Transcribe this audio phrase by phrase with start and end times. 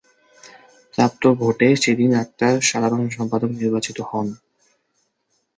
[0.93, 4.27] প্রাপ্ত ভোটে শিরীন আখতার সাধারণ সম্পাদক নির্বাচিত হন।